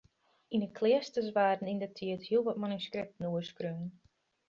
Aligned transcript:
Yn 0.57 0.63
'e 0.63 0.69
kleasters 0.79 1.29
waarden 1.35 1.71
yndertiid 1.73 2.27
hiel 2.29 2.43
wat 2.49 2.61
manuskripten 2.65 3.31
oerskreaun. 3.33 3.89